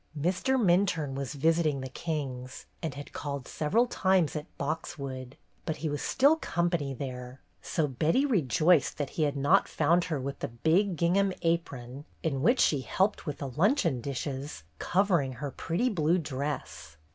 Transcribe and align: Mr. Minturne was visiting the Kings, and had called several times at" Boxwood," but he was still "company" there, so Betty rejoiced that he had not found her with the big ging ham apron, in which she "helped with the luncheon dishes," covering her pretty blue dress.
Mr. 0.19 0.59
Minturne 0.59 1.13
was 1.13 1.35
visiting 1.35 1.79
the 1.81 1.87
Kings, 1.87 2.65
and 2.81 2.95
had 2.95 3.13
called 3.13 3.47
several 3.47 3.85
times 3.85 4.35
at" 4.35 4.47
Boxwood," 4.57 5.37
but 5.63 5.75
he 5.75 5.89
was 5.89 6.01
still 6.01 6.37
"company" 6.37 6.91
there, 6.91 7.39
so 7.61 7.87
Betty 7.87 8.25
rejoiced 8.25 8.97
that 8.97 9.11
he 9.11 9.21
had 9.25 9.37
not 9.37 9.67
found 9.67 10.05
her 10.05 10.19
with 10.19 10.39
the 10.39 10.47
big 10.47 10.97
ging 10.97 11.13
ham 11.13 11.33
apron, 11.43 12.05
in 12.23 12.41
which 12.41 12.61
she 12.61 12.81
"helped 12.81 13.27
with 13.27 13.37
the 13.37 13.49
luncheon 13.49 14.01
dishes," 14.01 14.63
covering 14.79 15.33
her 15.33 15.51
pretty 15.51 15.87
blue 15.87 16.17
dress. 16.17 16.97